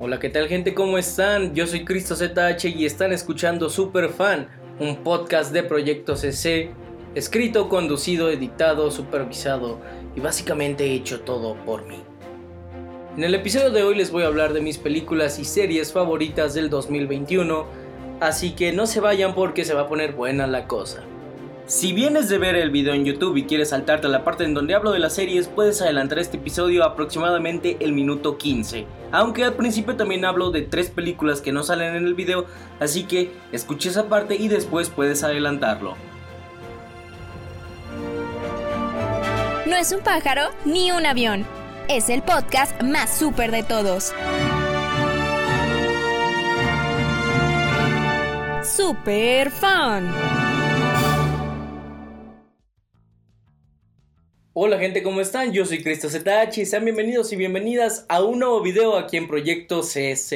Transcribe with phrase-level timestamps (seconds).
[0.00, 0.74] Hola, ¿qué tal gente?
[0.74, 1.56] ¿Cómo están?
[1.56, 4.46] Yo soy Cristo ZH y están escuchando Super Fan,
[4.78, 6.70] un podcast de Proyecto CC,
[7.16, 9.80] escrito, conducido, editado, supervisado
[10.14, 12.00] y básicamente hecho todo por mí.
[13.16, 16.54] En el episodio de hoy les voy a hablar de mis películas y series favoritas
[16.54, 17.66] del 2021,
[18.20, 21.02] así que no se vayan porque se va a poner buena la cosa.
[21.68, 24.54] Si vienes de ver el video en YouTube y quieres saltarte a la parte en
[24.54, 28.86] donde hablo de las series, puedes adelantar este episodio aproximadamente el minuto 15.
[29.12, 32.46] Aunque al principio también hablo de tres películas que no salen en el video,
[32.80, 35.94] así que escucha esa parte y después puedes adelantarlo.
[39.66, 41.44] No es un pájaro ni un avión.
[41.90, 44.14] Es el podcast más súper de todos.
[48.64, 50.47] Super Fan.
[54.60, 55.52] Hola gente, ¿cómo están?
[55.52, 59.28] Yo soy Cristo ZH y sean bienvenidos y bienvenidas a un nuevo video aquí en
[59.28, 60.34] Proyecto CS.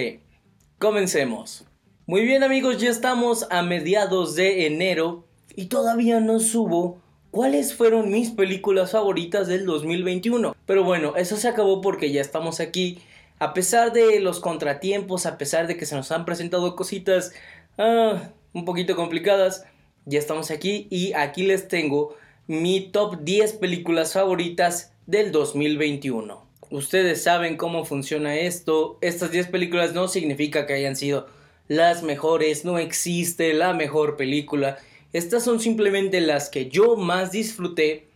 [0.78, 1.64] Comencemos.
[2.06, 5.24] Muy bien amigos, ya estamos a mediados de enero
[5.56, 7.00] y todavía no subo
[7.32, 10.54] cuáles fueron mis películas favoritas del 2021.
[10.66, 13.00] Pero bueno, eso se acabó porque ya estamos aquí.
[13.40, 17.32] A pesar de los contratiempos, a pesar de que se nos han presentado cositas
[17.76, 19.64] ah, un poquito complicadas,
[20.04, 22.14] ya estamos aquí y aquí les tengo
[22.46, 26.44] mi top 10 películas favoritas del 2021.
[26.70, 28.98] Ustedes saben cómo funciona esto.
[29.00, 31.28] Estas 10 películas no significa que hayan sido
[31.68, 34.78] las mejores, no existe la mejor película.
[35.12, 38.08] Estas son simplemente las que yo más disfruté.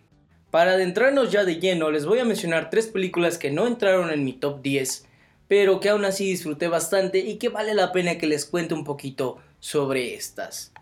[0.51, 4.25] Para adentrarnos ya de lleno, les voy a mencionar tres películas que no entraron en
[4.25, 5.07] mi top 10,
[5.49, 8.85] pero que aún así disfruté bastante y que vale la pena que les cuente un
[8.85, 10.73] poquito sobre estas.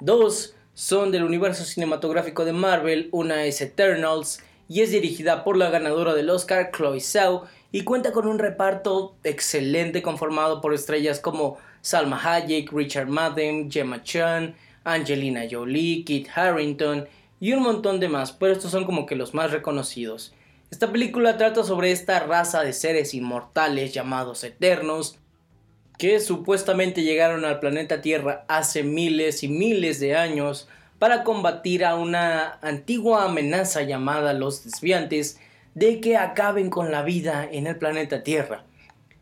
[0.00, 5.70] Dos son del universo cinematográfico de Marvel, una es Eternals y es dirigida por la
[5.70, 11.58] ganadora del Oscar Chloe Zhao y cuenta con un reparto excelente conformado por estrellas como
[11.82, 17.06] Salma Hayek, Richard Madden, Gemma Chan, Angelina Jolie, Kit Harrington
[17.40, 20.32] y un montón de más, pero estos son como que los más reconocidos.
[20.70, 25.18] Esta película trata sobre esta raza de seres inmortales llamados Eternos,
[26.02, 30.68] que supuestamente llegaron al planeta Tierra hace miles y miles de años
[30.98, 35.38] para combatir a una antigua amenaza llamada los desviantes
[35.76, 38.64] de que acaben con la vida en el planeta Tierra.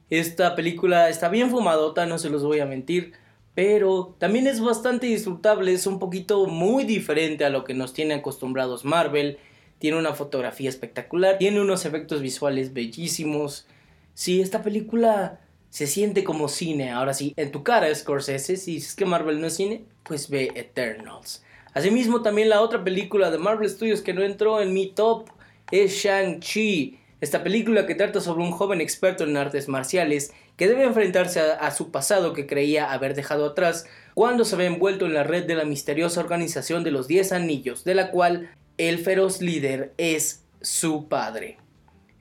[0.09, 3.13] Esta película está bien fumadota, no se los voy a mentir,
[3.55, 8.15] pero también es bastante disfrutable, es un poquito muy diferente a lo que nos tiene
[8.15, 9.37] acostumbrados Marvel,
[9.79, 13.67] tiene una fotografía espectacular, tiene unos efectos visuales bellísimos.
[14.15, 15.41] Sí, esta película
[15.71, 16.91] se siente como cine.
[16.91, 20.51] Ahora sí, en tu cara, Scorsese, si es que Marvel no es cine, pues ve
[20.55, 21.45] Eternals.
[21.73, 25.29] Asimismo, también la otra película de Marvel Studios que no entró en mi top
[25.71, 26.99] es Shang-Chi.
[27.21, 31.53] Esta película que trata sobre un joven experto en artes marciales que debe enfrentarse a,
[31.55, 35.45] a, su pasado que creía haber dejado atrás cuando se ve envuelto en la red
[35.45, 40.45] de la misteriosa organización de los 10 anillos, de la cual el feroz líder es
[40.61, 41.59] su padre.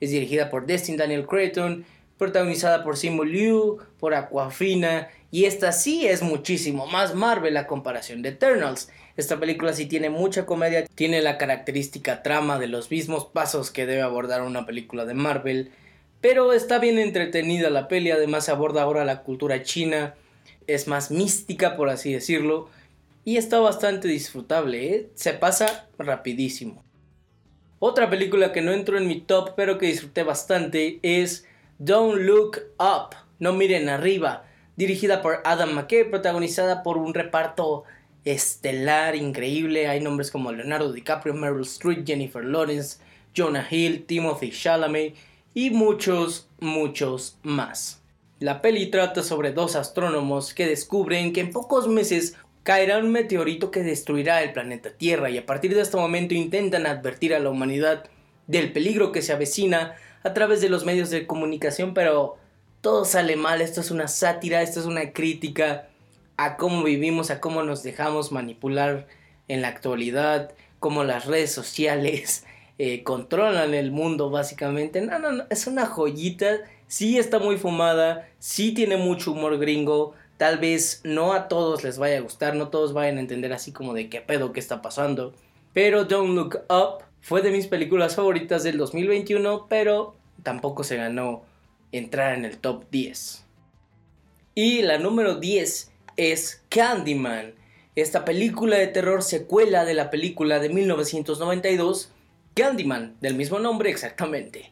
[0.00, 1.84] Es dirigida por Destin Daniel Creighton,
[2.20, 8.20] protagonizada por Simu Liu, por Aquafina, y esta sí es muchísimo más Marvel a comparación
[8.20, 8.90] de Eternals.
[9.16, 13.86] Esta película sí tiene mucha comedia, tiene la característica trama de los mismos pasos que
[13.86, 15.70] debe abordar una película de Marvel,
[16.20, 20.14] pero está bien entretenida la peli, además aborda ahora la cultura china,
[20.66, 22.68] es más mística por así decirlo,
[23.24, 25.08] y está bastante disfrutable, ¿eh?
[25.14, 26.84] se pasa rapidísimo.
[27.78, 31.46] Otra película que no entró en mi top pero que disfruté bastante es
[31.82, 34.44] Don't Look Up, No Miren Arriba,
[34.76, 37.84] dirigida por Adam McKay, protagonizada por un reparto
[38.26, 39.88] estelar increíble.
[39.88, 42.98] Hay nombres como Leonardo DiCaprio, Meryl Streep, Jennifer Lawrence,
[43.34, 45.14] Jonah Hill, Timothy Chalamet
[45.54, 48.02] y muchos, muchos más.
[48.40, 53.70] La peli trata sobre dos astrónomos que descubren que en pocos meses caerá un meteorito
[53.70, 57.48] que destruirá el planeta Tierra y a partir de este momento intentan advertir a la
[57.48, 58.04] humanidad
[58.46, 62.36] del peligro que se avecina a través de los medios de comunicación, pero
[62.80, 65.88] todo sale mal, esto es una sátira, esto es una crítica
[66.36, 69.06] a cómo vivimos, a cómo nos dejamos manipular
[69.48, 72.44] en la actualidad, cómo las redes sociales
[72.78, 75.02] eh, controlan el mundo básicamente.
[75.02, 80.14] No, no, no, es una joyita, sí está muy fumada, sí tiene mucho humor gringo,
[80.38, 83.72] tal vez no a todos les vaya a gustar, no todos vayan a entender así
[83.72, 85.34] como de qué pedo que está pasando,
[85.74, 91.42] pero Don't Look Up fue de mis películas favoritas del 2021, pero tampoco se ganó
[91.92, 93.44] entrar en el top 10.
[94.54, 97.54] Y la número 10 es Candyman,
[97.96, 102.12] esta película de terror secuela de la película de 1992,
[102.54, 104.70] Candyman, del mismo nombre exactamente,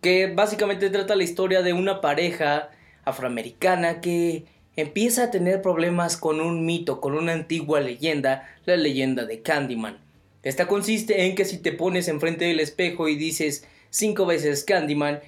[0.00, 2.70] que básicamente trata la historia de una pareja
[3.04, 4.44] afroamericana que
[4.76, 10.07] empieza a tener problemas con un mito, con una antigua leyenda, la leyenda de Candyman.
[10.42, 15.20] Esta consiste en que si te pones enfrente del espejo y dices cinco veces Candyman,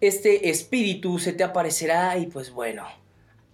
[0.00, 2.84] este espíritu se te aparecerá y pues bueno,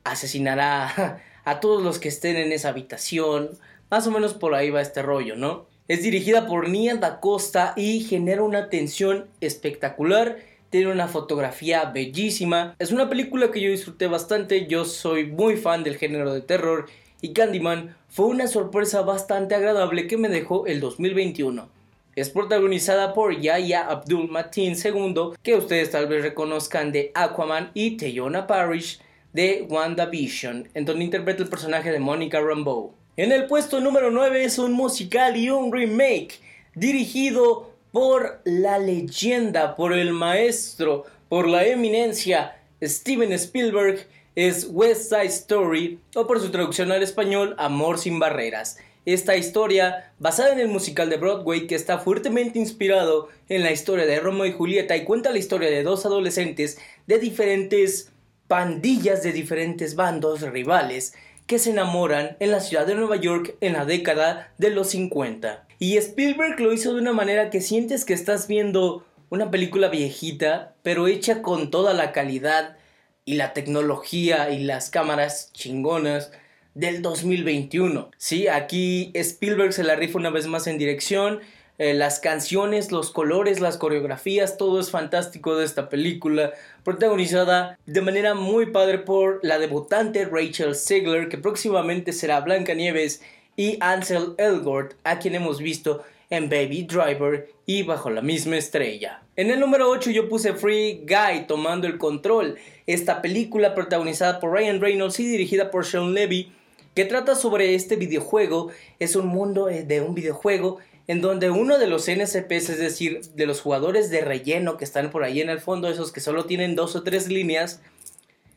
[0.05, 3.59] asesinará a todos los que estén en esa habitación.
[3.91, 5.67] Más o menos por ahí va este rollo, ¿no?
[5.89, 10.39] Es dirigida por Nia Da Costa y genera una tensión espectacular.
[10.71, 12.75] Tiene una fotografía bellísima.
[12.79, 14.67] Es una película que yo disfruté bastante.
[14.67, 16.87] Yo soy muy fan del género de terror.
[17.25, 21.69] Y Candyman fue una sorpresa bastante agradable que me dejó el 2021.
[22.17, 27.97] Es protagonizada por Yaya Abdul Mateen II, que ustedes tal vez reconozcan de Aquaman, y
[27.97, 29.01] Teyona Parrish
[29.33, 32.93] de WandaVision, en donde interpreta el personaje de Monica Rambeau.
[33.17, 36.41] En el puesto número 9 es un musical y un remake
[36.75, 45.27] dirigido por la leyenda, por el maestro, por la eminencia Steven Spielberg, es West Side
[45.27, 48.79] Story o por su traducción al español Amor sin barreras.
[49.05, 54.07] Esta historia, basada en el musical de Broadway que está fuertemente inspirado en la historia
[54.07, 58.13] de Romeo y Julieta y cuenta la historia de dos adolescentes de diferentes
[58.47, 61.15] pandillas de diferentes bandos rivales
[61.47, 65.67] que se enamoran en la ciudad de Nueva York en la década de los 50.
[65.79, 70.75] Y Spielberg lo hizo de una manera que sientes que estás viendo una película viejita,
[70.83, 72.77] pero hecha con toda la calidad
[73.25, 76.33] y la tecnología y las cámaras chingonas
[76.75, 78.11] del 2021.
[78.17, 81.41] Sí, aquí Spielberg se la rifa una vez más en dirección,
[81.79, 86.53] eh, las canciones, los colores, las coreografías, todo es fantástico de esta película,
[86.85, 93.23] protagonizada de manera muy padre por la debutante Rachel Segler, que próximamente será Blanca Nieves,
[93.57, 96.03] y Ansel Elgort, a quien hemos visto
[96.33, 99.23] en Baby Driver y Bajo la misma estrella.
[99.37, 102.57] En el número 8 yo puse Free Guy tomando el control,
[102.87, 106.51] esta película protagonizada por Ryan Reynolds y dirigida por Sean Levy,
[106.95, 111.77] que trata sobre este videojuego, es un mundo eh, de un videojuego en donde uno
[111.79, 115.51] de los NSPs, es decir, de los jugadores de relleno que están por ahí en
[115.51, 117.83] el fondo, esos que solo tienen dos o tres líneas,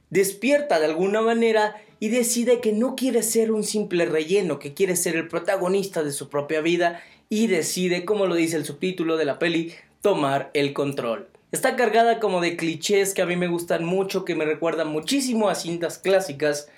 [0.10, 4.96] despierta de alguna manera y decide que no quiere ser un simple relleno, que quiere
[4.96, 9.26] ser el protagonista de su propia vida y decide, como lo dice el subtítulo de
[9.26, 11.28] la peli, tomar el control.
[11.52, 15.50] Está cargada como de clichés que a mí me gustan mucho, que me recuerdan muchísimo
[15.50, 16.70] a cintas clásicas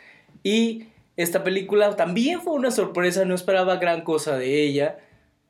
[0.43, 0.85] y
[1.15, 4.97] esta película también fue una sorpresa, no esperaba gran cosa de ella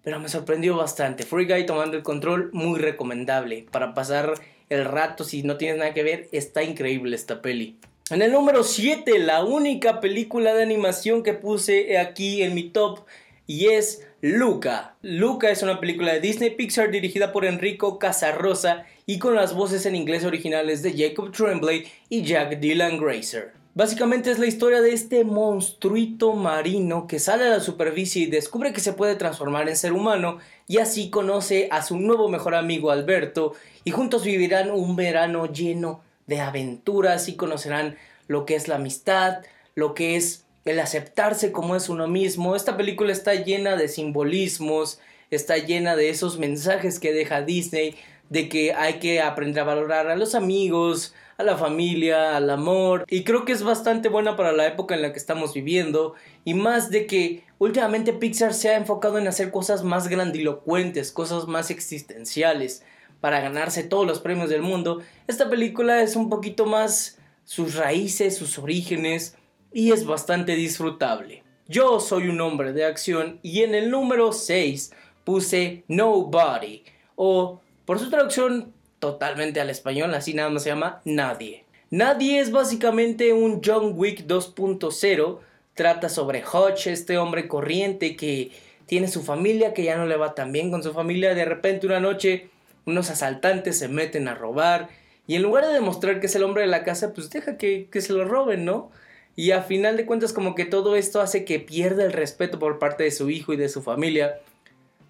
[0.07, 1.25] pero me sorprendió bastante.
[1.25, 3.65] Free Guy tomando el control, muy recomendable.
[3.69, 4.35] Para pasar
[4.69, 7.75] el rato, si no tienes nada que ver, está increíble esta peli.
[8.09, 13.01] En el número 7, la única película de animación que puse aquí en mi top
[13.47, 14.95] y es Luca.
[15.03, 19.85] Luca es una película de Disney Pixar dirigida por Enrico Casarrosa y con las voces
[19.85, 23.53] en inglés originales de Jacob Tremblay y Jack Dylan Grazer.
[23.75, 28.73] Básicamente es la historia de este monstruito marino que sale a la superficie y descubre
[28.73, 32.89] que se puede transformar en ser humano y así conoce a su nuevo mejor amigo
[32.89, 33.53] Alberto
[33.83, 39.43] y juntos vivirán un verano lleno de aventuras y conocerán lo que es la amistad,
[39.75, 42.55] lo que es el aceptarse como es uno mismo.
[42.55, 44.99] Esta película está llena de simbolismos,
[45.31, 47.95] está llena de esos mensajes que deja Disney
[48.29, 53.05] de que hay que aprender a valorar a los amigos, a la familia, al amor.
[53.09, 56.13] Y creo que es bastante buena para la época en la que estamos viviendo.
[56.43, 61.47] Y más de que últimamente Pixar se ha enfocado en hacer cosas más grandilocuentes, cosas
[61.47, 62.83] más existenciales,
[63.21, 65.01] para ganarse todos los premios del mundo.
[65.27, 69.35] Esta película es un poquito más sus raíces, sus orígenes,
[69.77, 71.43] y es bastante disfrutable.
[71.67, 74.91] Yo soy un hombre de acción y en el número 6
[75.23, 76.83] puse Nobody
[77.15, 81.63] o por su traducción totalmente al español, así nada más se llama Nadie.
[81.91, 85.37] Nadie es básicamente un John Wick 2.0,
[85.75, 88.49] trata sobre Hodge, este hombre corriente que
[88.87, 91.85] tiene su familia, que ya no le va tan bien con su familia, de repente
[91.85, 92.49] una noche
[92.87, 94.89] unos asaltantes se meten a robar
[95.27, 97.89] y en lugar de demostrar que es el hombre de la casa, pues deja que,
[97.91, 98.89] que se lo roben, ¿no?
[99.37, 102.79] Y a final de cuentas como que todo esto hace que pierda el respeto por
[102.79, 104.39] parte de su hijo y de su familia.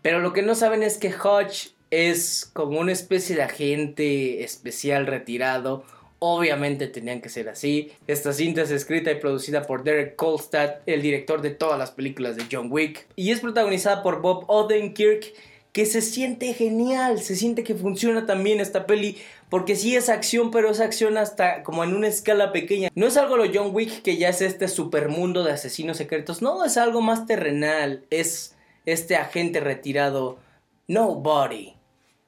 [0.01, 5.07] Pero lo que no saben es que Hodge es como una especie de agente especial
[5.07, 5.85] retirado.
[6.19, 7.93] Obviamente tenían que ser así.
[8.05, 12.35] Esta cinta es escrita y producida por Derek Kolstad, el director de todas las películas
[12.35, 13.07] de John Wick.
[13.15, 15.33] Y es protagonizada por Bob Odenkirk,
[15.77, 19.15] que se siente genial, se siente que funciona también esta peli,
[19.47, 22.89] porque sí es acción, pero es acción hasta como en una escala pequeña.
[22.95, 26.65] No es algo lo John Wick que ya es este supermundo de asesinos secretos, no,
[26.65, 28.55] es algo más terrenal, es
[28.87, 30.39] este agente retirado,
[30.87, 31.75] Nobody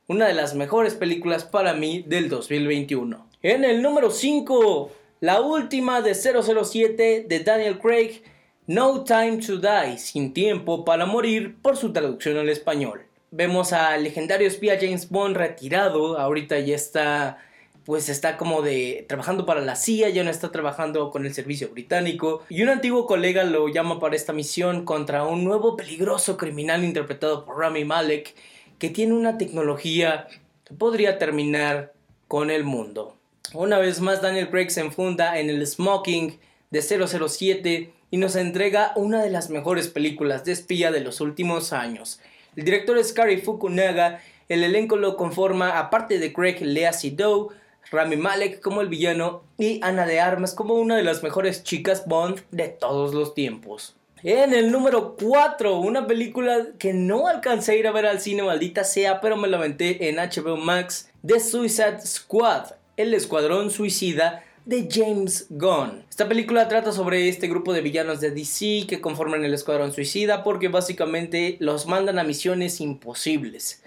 [0.06, 3.30] una de las mejores películas para mí del 2021.
[3.42, 4.92] En el número 5,
[5.22, 8.22] la última de 007 de Daniel Craig,
[8.68, 13.09] No Time to Die, sin tiempo para morir por su traducción al español.
[13.32, 17.38] Vemos al legendario espía James Bond retirado, ahorita ya está
[17.86, 21.70] pues está como de trabajando para la CIA, ya no está trabajando con el servicio
[21.70, 26.84] británico y un antiguo colega lo llama para esta misión contra un nuevo peligroso criminal
[26.84, 28.36] interpretado por Rami Malek
[28.78, 30.28] que tiene una tecnología
[30.66, 31.94] que podría terminar
[32.28, 33.18] con el mundo.
[33.54, 38.94] Una vez más Daniel Craig se enfunda en el smoking de 007 y nos entrega
[38.96, 42.20] una de las mejores películas de espía de los últimos años.
[42.60, 47.54] El director es Kari Fukunaga, el elenco lo conforma aparte de Craig Lea Seydoux,
[47.90, 52.06] Rami Malek como el villano y Ana de Armas como una de las mejores chicas
[52.06, 53.96] Bond de todos los tiempos.
[54.24, 58.44] En el número 4, una película que no alcancé a ir a ver al cine,
[58.44, 64.44] maldita sea, pero me la aventé en HBO Max, The Suicide Squad, el escuadrón suicida
[64.66, 66.04] de James Gunn.
[66.10, 70.44] Esta película trata sobre este grupo de villanos de DC que conforman el escuadrón suicida
[70.44, 73.84] porque básicamente los mandan a misiones imposibles.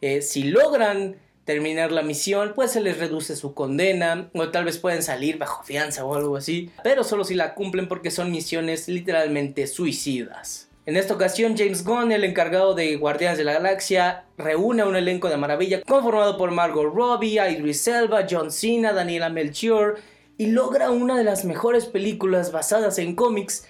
[0.00, 4.78] Eh, si logran terminar la misión, pues se les reduce su condena o tal vez
[4.78, 8.86] pueden salir bajo fianza o algo así, pero solo si la cumplen porque son misiones
[8.86, 10.67] literalmente suicidas.
[10.88, 15.28] En esta ocasión, James Gunn, el encargado de Guardianes de la Galaxia, reúne un elenco
[15.28, 19.98] de maravilla conformado por Margot Robbie, Idris Elba, John Cena, Daniela Melchior
[20.38, 23.66] y logra una de las mejores películas basadas en cómics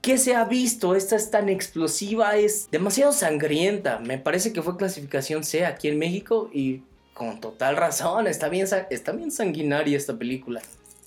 [0.00, 0.94] que se ha visto.
[0.94, 3.98] Esta es tan explosiva, es demasiado sangrienta.
[3.98, 6.82] Me parece que fue clasificación C aquí en México y
[7.14, 10.62] con total razón, está bien, está bien sanguinaria esta película.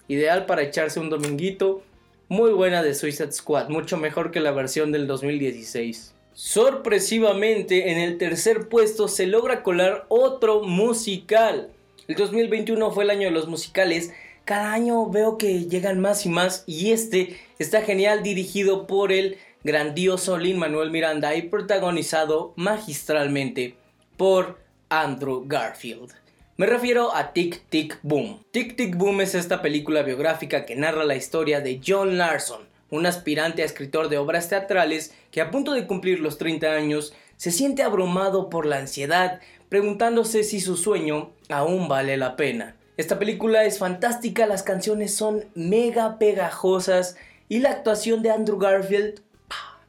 [0.09, 1.83] Ideal para echarse un dominguito.
[2.29, 6.13] Muy buena de Suicide Squad, mucho mejor que la versión del 2016.
[6.33, 11.69] Sorpresivamente, en el tercer puesto se logra colar otro musical.
[12.07, 14.13] El 2021 fue el año de los musicales.
[14.45, 19.37] Cada año veo que llegan más y más y este está genial dirigido por el
[19.63, 23.75] grandioso Lin Manuel Miranda y protagonizado magistralmente
[24.17, 24.57] por
[24.89, 26.22] Andrew Garfield.
[26.55, 28.43] Me refiero a Tic Tic Boom.
[28.51, 33.07] Tic Tic Boom es esta película biográfica que narra la historia de John Larson, un
[33.07, 37.49] aspirante a escritor de obras teatrales que a punto de cumplir los 30 años se
[37.49, 42.75] siente abrumado por la ansiedad, preguntándose si su sueño aún vale la pena.
[42.97, 47.17] Esta película es fantástica, las canciones son mega pegajosas
[47.49, 49.21] y la actuación de Andrew Garfield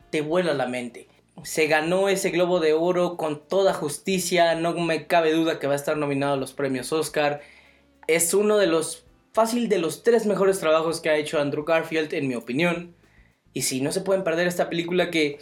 [0.08, 1.08] te vuela la mente
[1.42, 5.72] se ganó ese Globo de Oro con toda justicia, no me cabe duda que va
[5.72, 7.42] a estar nominado a los premios Oscar.
[8.06, 12.14] Es uno de los, fácil de los tres mejores trabajos que ha hecho Andrew Garfield,
[12.14, 12.94] en mi opinión.
[13.52, 15.38] Y si no se pueden perder esta película que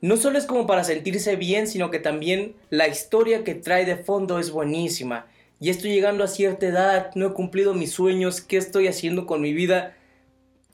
[0.00, 3.96] no solo es como para sentirse bien, sino que también la historia que trae de
[3.96, 5.26] fondo es buenísima.
[5.60, 9.40] Y estoy llegando a cierta edad, no he cumplido mis sueños, ¿qué estoy haciendo con
[9.40, 9.96] mi vida?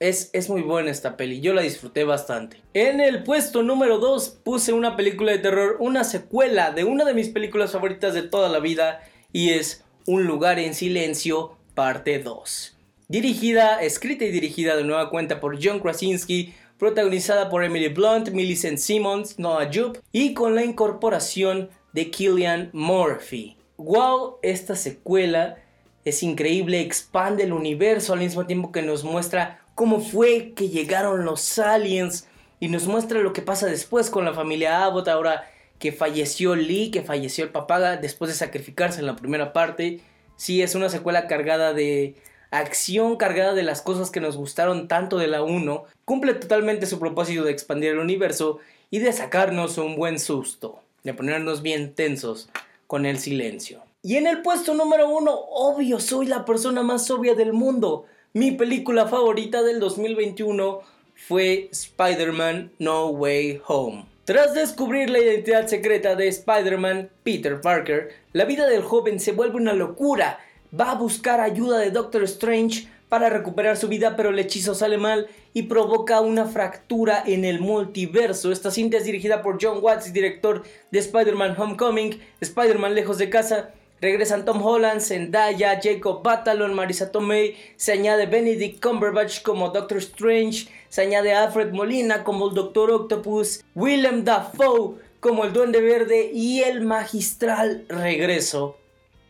[0.00, 2.60] Es, muy buena esta peli, yo la disfruté bastante.
[2.74, 7.14] En el puesto número 2 puse una película de terror, una secuela de una de
[7.14, 12.76] mis películas favoritas de toda la vida y es Un lugar en silencio, parte 2.
[13.08, 18.78] Dirigida, escrita y dirigida de nueva cuenta por John Krasinski, protagonizada por Emily Blunt, Millicent
[18.78, 23.56] Simmons, Noah Jupe y con la incorporación de Killian Murphy.
[23.76, 25.56] Wow, esta secuela
[26.04, 31.24] es increíble, expande el universo al mismo tiempo que nos muestra cómo fue que llegaron
[31.24, 32.28] los aliens
[32.60, 36.90] y nos muestra lo que pasa después con la familia Abbott, ahora que falleció Lee,
[36.90, 40.00] que falleció el papá después de sacrificarse en la primera parte.
[40.36, 42.14] Sí, es una secuela cargada de
[42.50, 45.84] acción, cargada de las cosas que nos gustaron tanto de la 1.
[46.04, 51.14] Cumple totalmente su propósito de expandir el universo y de sacarnos un buen susto, de
[51.14, 52.48] ponernos bien tensos
[52.86, 53.82] con el silencio.
[54.02, 58.06] Y en el puesto número 1, obvio, soy la persona más obvia del mundo.
[58.36, 60.80] Mi película favorita del 2021
[61.14, 64.06] fue Spider-Man No Way Home.
[64.24, 69.58] Tras descubrir la identidad secreta de Spider-Man, Peter Parker, la vida del joven se vuelve
[69.58, 70.40] una locura.
[70.76, 74.98] Va a buscar ayuda de Doctor Strange para recuperar su vida, pero el hechizo sale
[74.98, 78.50] mal y provoca una fractura en el multiverso.
[78.50, 83.74] Esta cinta es dirigida por John Watts, director de Spider-Man Homecoming, Spider-Man Lejos de Casa
[84.00, 90.68] Regresan Tom Holland, Zendaya, Jacob Batalon, Marisa Tomei, se añade Benedict Cumberbatch como Doctor Strange,
[90.88, 96.60] se añade Alfred Molina como el Doctor Octopus, Willem Dafoe como el Duende Verde y
[96.60, 98.76] el magistral regreso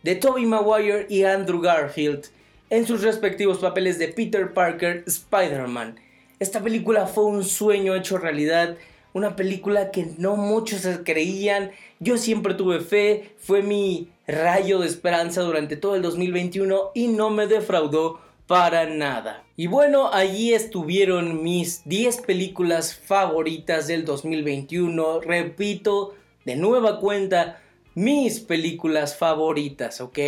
[0.03, 2.27] de Tobey Maguire y Andrew Garfield
[2.69, 6.01] en sus respectivos papeles de Peter Parker, Spider-Man.
[6.41, 8.77] Esta película fue un sueño hecho realidad,
[9.15, 15.41] una película que no muchos creían, yo siempre tuve fe, fue mi rayo de esperanza
[15.41, 19.45] durante todo el 2021 y no me defraudó para nada.
[19.57, 25.21] Y bueno, allí estuvieron mis 10 películas favoritas del 2021.
[25.21, 27.61] Repito, de nueva cuenta,
[27.95, 30.19] mis películas favoritas, ¿ok?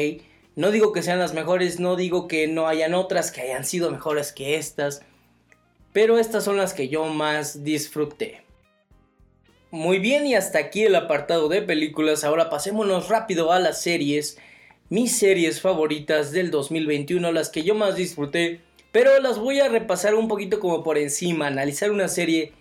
[0.54, 3.90] No digo que sean las mejores, no digo que no hayan otras que hayan sido
[3.90, 5.02] mejores que estas,
[5.92, 8.45] pero estas son las que yo más disfruté.
[9.72, 12.22] Muy bien, y hasta aquí el apartado de películas.
[12.22, 14.38] Ahora pasémonos rápido a las series.
[14.90, 18.60] Mis series favoritas del 2021, las que yo más disfruté.
[18.92, 21.48] Pero las voy a repasar un poquito como por encima.
[21.48, 22.52] Analizar una serie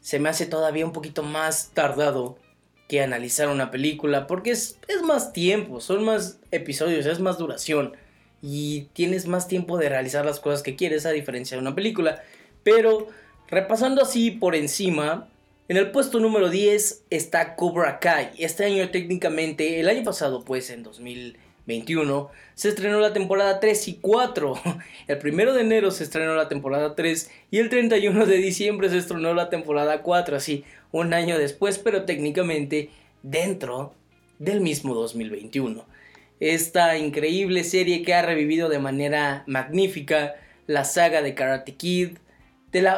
[0.00, 2.38] se me hace todavía un poquito más tardado
[2.86, 4.28] que analizar una película.
[4.28, 7.96] Porque es, más tiempo, son más episodios, es más duración.
[8.40, 12.22] Y tienes más tiempo de realizar las cosas que quieres a diferencia de una película.
[12.62, 13.08] Pero
[13.48, 15.28] repasando así por encima,
[15.68, 18.30] en el puesto número 10 está Cobra Kai.
[18.38, 23.94] Este año técnicamente, el año pasado pues en 2021, se estrenó la temporada 3 y
[23.94, 24.54] 4.
[25.08, 28.98] El primero de enero se estrenó la temporada 3 y el 31 de diciembre se
[28.98, 32.90] estrenó la temporada 4, así un año después, pero técnicamente
[33.22, 33.94] dentro
[34.38, 35.84] del mismo 2021.
[36.40, 40.34] Esta increíble serie que ha revivido de manera magnífica
[40.66, 42.18] la saga de Karate Kid,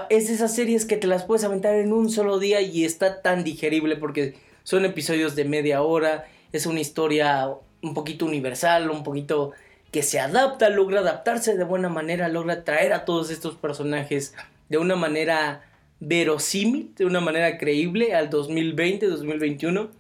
[0.09, 3.45] es esas series que te las puedes aventar en un solo día y está tan
[3.45, 7.49] digerible porque son episodios de media hora, es una historia
[7.83, 9.53] un poquito universal, un poquito
[9.91, 14.35] que se adapta, logra adaptarse de buena manera, logra traer a todos estos personajes
[14.69, 15.63] de una manera
[16.01, 19.91] verosímil, de una manera creíble al 2020, 2021.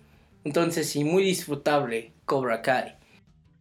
[0.45, 2.95] Entonces sí, muy disfrutable Cobra Kai.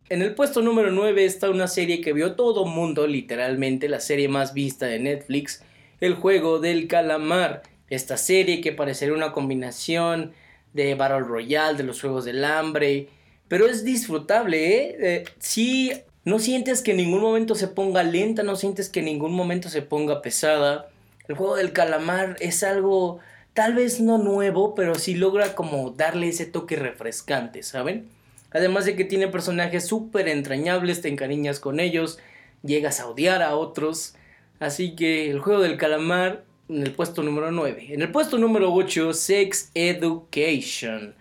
[0.07, 4.27] En el puesto número 9 está una serie que vio todo mundo, literalmente, la serie
[4.27, 5.63] más vista de Netflix,
[6.01, 7.63] el juego del calamar.
[7.89, 10.33] Esta serie que parecería una combinación
[10.73, 13.09] de Battle Royale, de los Juegos del Hambre,
[13.47, 15.25] pero es disfrutable, ¿eh?
[15.39, 16.03] ¿eh?
[16.25, 19.69] no sientes que en ningún momento se ponga lenta, no sientes que en ningún momento
[19.69, 20.89] se ponga pesada.
[21.27, 23.19] El juego del calamar es algo
[23.53, 28.09] tal vez no nuevo, pero sí logra como darle ese toque refrescante, ¿saben?
[28.51, 32.19] Además de que tiene personajes súper entrañables, te encariñas con ellos,
[32.63, 34.15] llegas a odiar a otros.
[34.59, 37.87] Así que el juego del calamar en el puesto número 9.
[37.89, 41.15] En el puesto número 8, Sex Education.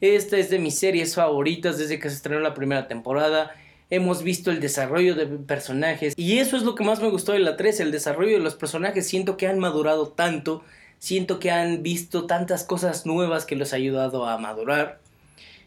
[0.00, 3.54] Esta es de mis series favoritas desde que se estrenó la primera temporada.
[3.90, 7.40] Hemos visto el desarrollo de personajes y eso es lo que más me gustó de
[7.40, 9.06] la 3, el desarrollo de los personajes.
[9.06, 10.62] Siento que han madurado tanto,
[10.98, 15.00] siento que han visto tantas cosas nuevas que los ha ayudado a madurar.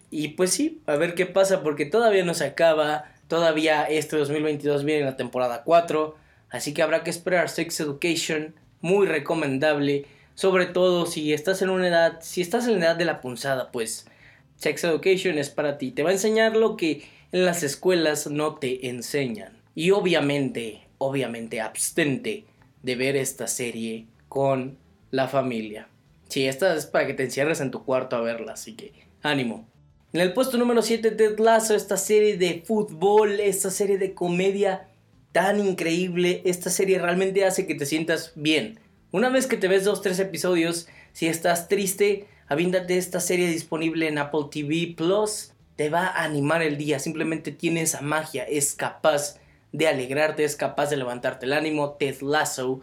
[0.09, 4.83] Y pues sí, a ver qué pasa porque todavía no se acaba, todavía este 2022
[4.83, 6.22] viene la temporada 4.
[6.53, 11.87] Así que habrá que esperar Sex Education, muy recomendable, sobre todo si estás en una
[11.87, 14.05] edad, si estás en la edad de la punzada, pues
[14.57, 15.89] Sex Education es para ti.
[15.89, 19.57] Te va a enseñar lo que en las escuelas no te enseñan.
[19.73, 22.45] Y obviamente, obviamente abstente
[22.83, 24.77] de ver esta serie con
[25.09, 25.87] la familia.
[26.29, 29.67] Sí, esta es para que te encierres en tu cuarto a verla, así que ánimo.
[30.13, 34.87] En el puesto número 7, Ted Lasso, esta serie de fútbol, esta serie de comedia
[35.33, 36.41] tan increíble.
[36.45, 38.79] Esta serie realmente hace que te sientas bien.
[39.11, 44.07] Una vez que te ves dos, tres episodios, si estás triste, avíndate esta serie disponible
[44.07, 45.51] en Apple TV Plus.
[45.75, 46.99] Te va a animar el día.
[46.99, 48.43] Simplemente tiene esa magia.
[48.43, 49.39] Es capaz
[49.73, 51.93] de alegrarte, es capaz de levantarte el ánimo.
[51.93, 52.79] Ted Lasso,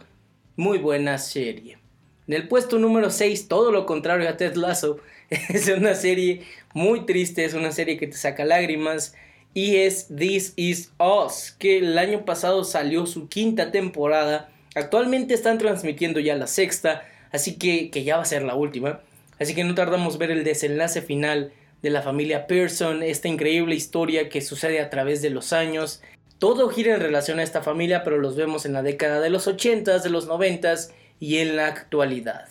[0.55, 1.79] muy buena serie.
[2.27, 7.05] En el puesto número 6, todo lo contrario a Ted Lasso, es una serie muy
[7.05, 9.15] triste, es una serie que te saca lágrimas
[9.53, 14.49] y es This Is Us, que el año pasado salió su quinta temporada.
[14.75, 19.01] Actualmente están transmitiendo ya la sexta, así que, que ya va a ser la última.
[19.39, 24.29] Así que no tardamos ver el desenlace final de la familia Pearson, esta increíble historia
[24.29, 26.01] que sucede a través de los años.
[26.39, 29.47] Todo gira en relación a esta familia, pero los vemos en la década de los
[29.47, 32.47] 80s, de los 90s y en la actualidad.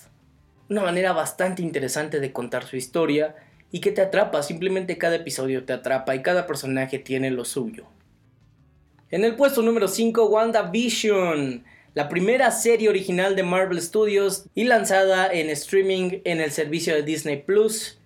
[0.69, 3.35] Una manera bastante interesante de contar su historia
[3.73, 7.87] y que te atrapa, simplemente cada episodio te atrapa y cada personaje tiene lo suyo.
[9.11, 15.33] En el puesto número 5, WandaVision, la primera serie original de Marvel Studios y lanzada
[15.33, 17.99] en streaming en el servicio de Disney Plus.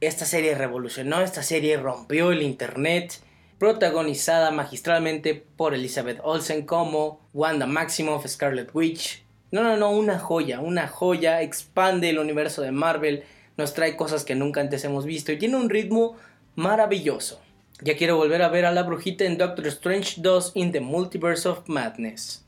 [0.00, 3.20] Esta serie revolucionó, esta serie rompió el internet,
[3.58, 9.24] protagonizada magistralmente por Elizabeth Olsen como Wanda Maximoff, Scarlet Witch.
[9.50, 13.24] No, no, no, una joya, una joya, expande el universo de Marvel
[13.56, 16.16] nos trae cosas que nunca antes hemos visto y tiene un ritmo
[16.54, 17.40] maravilloso.
[17.80, 21.48] Ya quiero volver a ver a la brujita en Doctor Strange 2 in the Multiverse
[21.48, 22.44] of Madness.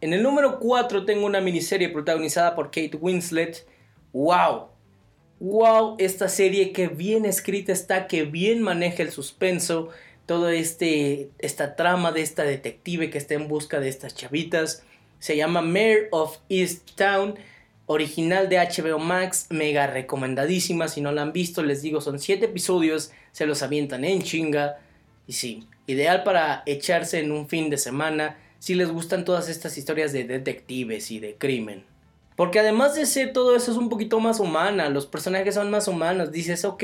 [0.00, 3.66] En el número 4 tengo una miniserie protagonizada por Kate Winslet.
[4.12, 4.68] ¡Wow!
[5.40, 5.96] ¡Wow!
[5.98, 9.90] Esta serie que bien escrita está, que bien maneja el suspenso,
[10.26, 14.82] toda este, esta trama de esta detective que está en busca de estas chavitas.
[15.18, 17.34] Se llama Mayor of East Town,
[17.86, 20.88] original de HBO Max, mega recomendadísima.
[20.88, 24.78] Si no la han visto, les digo, son 7 episodios, se los avientan en chinga.
[25.26, 29.76] Y sí, ideal para echarse en un fin de semana si les gustan todas estas
[29.76, 31.84] historias de detectives y de crimen.
[32.36, 35.86] Porque además de ser todo eso es un poquito más humana, los personajes son más
[35.86, 36.32] humanos.
[36.32, 36.82] Dices, ok,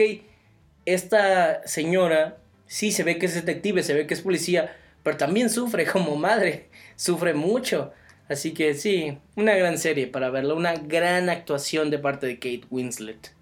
[0.84, 5.50] esta señora sí se ve que es detective, se ve que es policía, pero también
[5.50, 7.92] sufre como madre, sufre mucho.
[8.30, 12.62] Así que sí, una gran serie para verla, una gran actuación de parte de Kate
[12.70, 13.34] Winslet.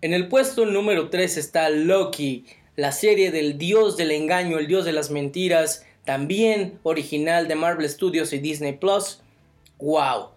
[0.00, 4.86] En el puesto número 3 está Loki, la serie del dios del engaño, el dios
[4.86, 9.20] de las mentiras, también original de Marvel Studios y Disney Plus.
[9.78, 10.30] ¡Wow!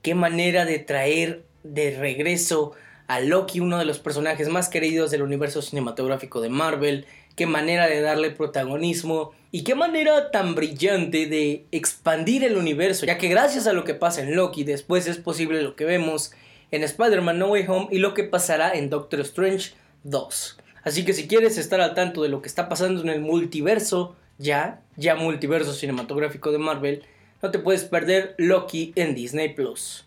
[0.00, 2.72] ¡Qué manera de traer de regreso
[3.06, 7.04] a Loki, uno de los personajes más queridos del universo cinematográfico de Marvel,
[7.36, 13.18] qué manera de darle protagonismo y qué manera tan brillante de expandir el universo, ya
[13.18, 16.32] que gracias a lo que pasa en Loki después es posible lo que vemos
[16.70, 19.72] en Spider-Man No Way Home y lo que pasará en Doctor Strange
[20.04, 20.58] 2.
[20.84, 24.16] Así que si quieres estar al tanto de lo que está pasando en el multiverso,
[24.38, 27.04] ya, ya multiverso cinematográfico de Marvel,
[27.42, 30.06] no te puedes perder Loki en Disney Plus.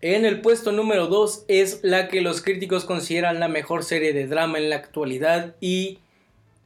[0.00, 4.28] En el puesto número 2 es la que los críticos consideran la mejor serie de
[4.28, 5.98] drama en la actualidad y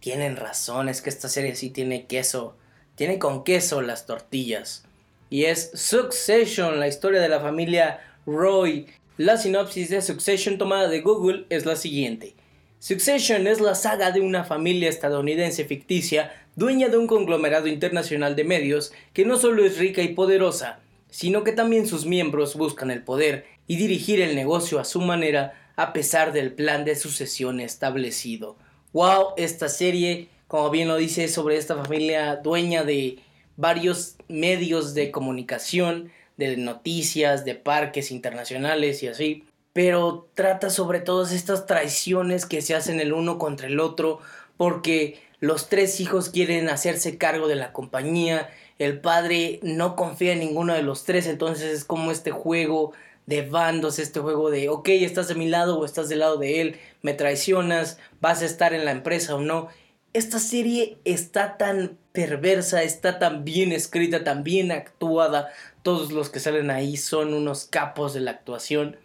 [0.02, 2.56] tienen razón, es que esta serie sí tiene queso,
[2.96, 4.84] tiene con queso las tortillas.
[5.30, 8.88] Y es Succession, la historia de la familia Roy.
[9.16, 12.34] La sinopsis de Succession tomada de Google es la siguiente.
[12.80, 18.42] Succession es la saga de una familia estadounidense ficticia, dueña de un conglomerado internacional de
[18.42, 23.04] medios, que no solo es rica y poderosa, sino que también sus miembros buscan el
[23.04, 28.56] poder y dirigir el negocio a su manera a pesar del plan de sucesión establecido.
[28.92, 33.18] Wow, esta serie, como bien lo dice, sobre esta familia dueña de
[33.56, 39.44] varios medios de comunicación, de noticias, de parques internacionales y así.
[39.72, 44.20] Pero trata sobre todas estas traiciones que se hacen el uno contra el otro,
[44.56, 48.50] porque los tres hijos quieren hacerse cargo de la compañía
[48.82, 52.92] el padre no confía en ninguno de los tres, entonces es como este juego
[53.26, 56.60] de bandos, este juego de, ok, estás de mi lado o estás del lado de
[56.60, 59.68] él, me traicionas, vas a estar en la empresa o no.
[60.12, 66.40] Esta serie está tan perversa, está tan bien escrita, tan bien actuada, todos los que
[66.40, 68.96] salen ahí son unos capos de la actuación.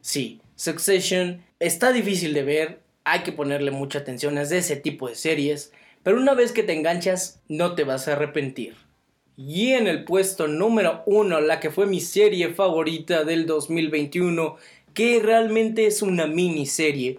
[0.00, 5.08] Sí, Succession está difícil de ver, hay que ponerle mucha atención, es de ese tipo
[5.08, 8.85] de series, pero una vez que te enganchas no te vas a arrepentir.
[9.36, 14.56] Y en el puesto número uno, la que fue mi serie favorita del 2021,
[14.94, 17.18] que realmente es una miniserie,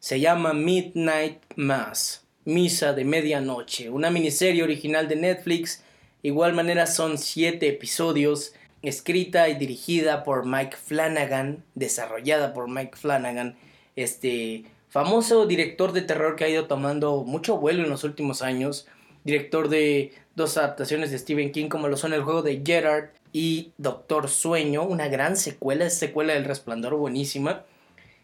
[0.00, 5.84] se llama Midnight Mass, Misa de Medianoche, una miniserie original de Netflix.
[6.24, 13.54] Igual manera son siete episodios, escrita y dirigida por Mike Flanagan, desarrollada por Mike Flanagan,
[13.94, 18.88] este famoso director de terror que ha ido tomando mucho vuelo en los últimos años
[19.24, 23.72] director de dos adaptaciones de Stephen King como lo son el juego de Gerard y
[23.78, 27.64] Doctor Sueño, una gran secuela, es secuela del Resplandor buenísima.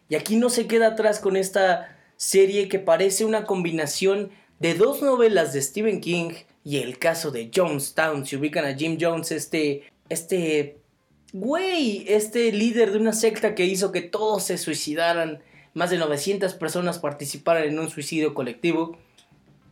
[0.07, 5.01] Y aquí no se queda atrás con esta serie que parece una combinación de dos
[5.01, 6.31] novelas de Stephen King
[6.63, 8.25] y el caso de Jonestown.
[8.25, 10.77] Si ubican a Jim Jones, este, este
[11.33, 15.41] güey, este líder de una secta que hizo que todos se suicidaran,
[15.73, 18.97] más de 900 personas participaran en un suicidio colectivo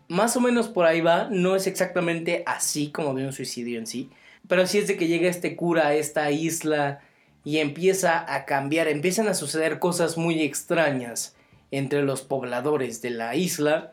[0.08, 3.88] más o menos por ahí va, no es exactamente así como de un suicidio en
[3.88, 4.10] sí,
[4.48, 7.02] pero sí es de que llega este cura a esta isla
[7.44, 11.36] y empieza a cambiar, empiezan a suceder cosas muy extrañas
[11.72, 13.92] entre los pobladores de la isla.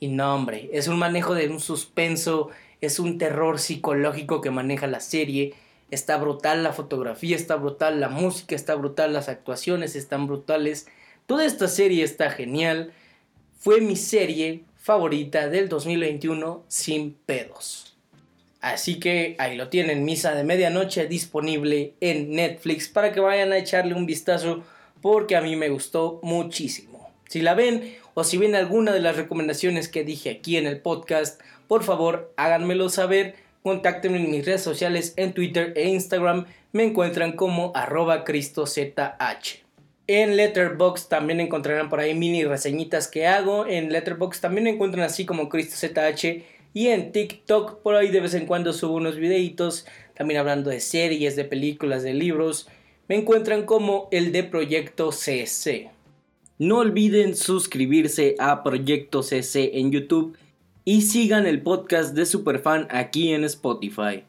[0.00, 4.86] Y no, hombre, es un manejo de un suspenso, es un terror psicológico que maneja
[4.86, 5.54] la serie.
[5.90, 10.86] Está brutal la fotografía, está brutal la música, está brutal las actuaciones, están brutales.
[11.26, 12.92] Toda esta serie está genial.
[13.58, 17.94] Fue mi serie favorita del 2021 sin pedos.
[18.62, 23.58] Así que ahí lo tienen, Misa de Medianoche disponible en Netflix para que vayan a
[23.58, 24.64] echarle un vistazo
[25.02, 27.12] porque a mí me gustó muchísimo.
[27.28, 30.80] Si la ven o si ven alguna de las recomendaciones que dije aquí en el
[30.80, 36.84] podcast, por favor háganmelo saber, contáctenme en mis redes sociales en Twitter e Instagram, me
[36.84, 38.78] encuentran como arroba cristozh.
[40.10, 43.66] En Letterboxd también encontrarán por ahí mini reseñitas que hago.
[43.66, 46.44] En Letterboxd también encuentran así como CristoZH.
[46.72, 49.86] Y en TikTok por ahí de vez en cuando subo unos videitos.
[50.16, 52.68] También hablando de series, de películas, de libros.
[53.06, 55.90] Me encuentran como el de Proyecto CC.
[56.56, 60.38] No olviden suscribirse a Proyecto CC en YouTube
[60.86, 64.24] y sigan el podcast de Superfan aquí en Spotify.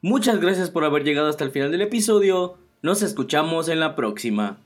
[0.00, 2.56] Muchas gracias por haber llegado hasta el final del episodio.
[2.82, 4.60] Nos escuchamos en la próxima.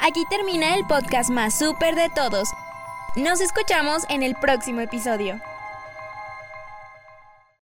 [0.00, 2.50] Aquí termina el podcast más súper de todos.
[3.16, 5.40] Nos escuchamos en el próximo episodio.